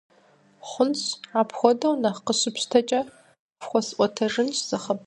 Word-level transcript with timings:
Хъунщ, 0.69 1.01
апхуэдэу 1.39 1.95
нэхъ 2.01 2.21
къыщыпщтэкӀэ, 2.25 2.99
фхуэсӀуэтэжынщ 3.61 4.57
зы 4.67 4.77
хъыбар. 4.83 4.99